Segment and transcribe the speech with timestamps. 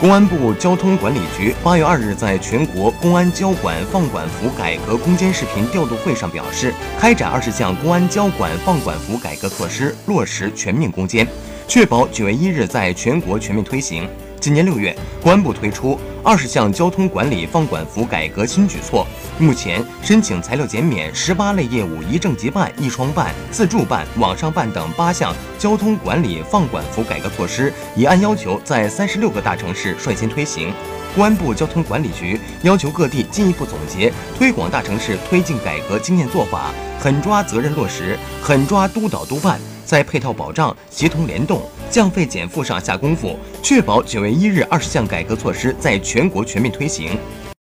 [0.00, 11.26] 公安部交通管理局八月二日在全国公安交管放管服改革攻坚视频调度会上表示，开展二十项公安交管放管服改革措施落实全面攻坚，
[11.66, 14.08] 确保九月一日在全国全面推行。
[14.40, 19.06] 今年六月，公安部推出二十项交通管理放管服改革新举措。
[19.38, 30.72] 目前，申请材料减免十八类业务一证即办、一窗办、自助办、网上办等八项交通管理放管服改革措施，已按要求在三十六个大城市率先推行。
[31.14, 39.58] 公安部交通管理局要求各地进一步总结推广大城市推进改革经验做法，狠抓责任落实，狠抓督导督办。
[39.88, 47.18] 在配套保障、协同联动、降费减负上下功夫，确保九月一日二十项改革措施在全国全面推行。